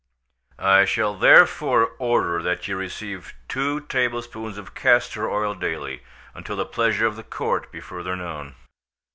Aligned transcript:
I 0.65 0.83
shall 0.85 1.13
therefore 1.15 1.91
order 1.99 2.41
that 2.41 2.67
you 2.67 2.75
receive 2.75 3.35
two 3.47 3.81
tablespoonfuls 3.81 4.57
of 4.57 4.73
castor 4.73 5.29
oil 5.29 5.53
daily, 5.53 6.01
until 6.33 6.55
the 6.55 6.65
pleasure 6.65 7.05
of 7.05 7.17
the 7.17 7.23
court 7.23 7.71
be 7.71 7.81
further 7.81 8.15
known." 8.15 8.55